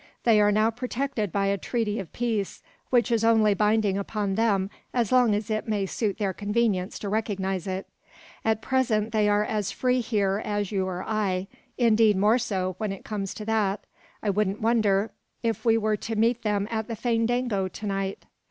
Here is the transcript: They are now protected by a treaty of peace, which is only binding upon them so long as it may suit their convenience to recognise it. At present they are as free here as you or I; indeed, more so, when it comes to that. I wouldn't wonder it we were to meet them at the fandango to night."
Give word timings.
They 0.23 0.41
are 0.41 0.51
now 0.51 0.71
protected 0.71 1.31
by 1.31 1.45
a 1.45 1.59
treaty 1.59 1.99
of 1.99 2.11
peace, 2.11 2.63
which 2.89 3.11
is 3.11 3.23
only 3.23 3.53
binding 3.53 3.99
upon 3.99 4.33
them 4.33 4.71
so 5.03 5.15
long 5.15 5.35
as 5.35 5.51
it 5.51 5.67
may 5.67 5.85
suit 5.85 6.17
their 6.17 6.33
convenience 6.33 6.97
to 6.97 7.07
recognise 7.07 7.67
it. 7.67 7.87
At 8.43 8.63
present 8.63 9.11
they 9.11 9.29
are 9.29 9.45
as 9.45 9.71
free 9.71 9.99
here 10.01 10.41
as 10.43 10.71
you 10.71 10.87
or 10.87 11.03
I; 11.03 11.47
indeed, 11.77 12.17
more 12.17 12.39
so, 12.39 12.73
when 12.79 12.91
it 12.91 13.05
comes 13.05 13.35
to 13.35 13.45
that. 13.45 13.83
I 14.23 14.31
wouldn't 14.31 14.59
wonder 14.59 15.11
it 15.43 15.63
we 15.63 15.77
were 15.77 15.97
to 15.97 16.15
meet 16.15 16.41
them 16.41 16.67
at 16.71 16.87
the 16.87 16.95
fandango 16.95 17.67
to 17.67 17.85
night." 17.85 18.25